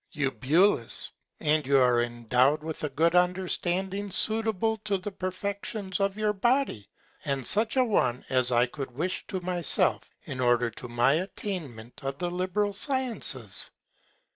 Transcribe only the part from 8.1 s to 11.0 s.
as I could wish to myself, in order to